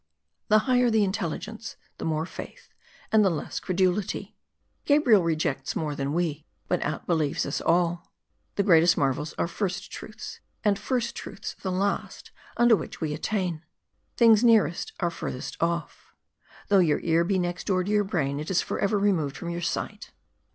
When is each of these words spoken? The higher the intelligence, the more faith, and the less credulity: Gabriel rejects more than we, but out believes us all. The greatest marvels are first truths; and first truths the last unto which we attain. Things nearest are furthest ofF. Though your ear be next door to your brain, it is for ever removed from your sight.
The 0.47 0.57
higher 0.65 0.89
the 0.89 1.03
intelligence, 1.03 1.75
the 1.99 2.05
more 2.05 2.25
faith, 2.25 2.73
and 3.11 3.23
the 3.23 3.29
less 3.29 3.59
credulity: 3.59 4.35
Gabriel 4.85 5.21
rejects 5.21 5.75
more 5.75 5.93
than 5.95 6.11
we, 6.11 6.47
but 6.67 6.81
out 6.81 7.05
believes 7.05 7.45
us 7.45 7.61
all. 7.61 8.11
The 8.55 8.63
greatest 8.63 8.97
marvels 8.97 9.35
are 9.37 9.47
first 9.47 9.91
truths; 9.91 10.39
and 10.63 10.79
first 10.79 11.15
truths 11.15 11.53
the 11.61 11.71
last 11.71 12.31
unto 12.57 12.75
which 12.75 12.99
we 12.99 13.13
attain. 13.13 13.61
Things 14.17 14.43
nearest 14.43 14.91
are 14.99 15.11
furthest 15.11 15.55
ofF. 15.61 16.15
Though 16.69 16.79
your 16.79 17.01
ear 17.01 17.23
be 17.23 17.37
next 17.37 17.67
door 17.67 17.83
to 17.83 17.91
your 17.91 18.03
brain, 18.03 18.39
it 18.39 18.49
is 18.49 18.59
for 18.63 18.79
ever 18.79 18.97
removed 18.97 19.37
from 19.37 19.51
your 19.51 19.61
sight. 19.61 20.09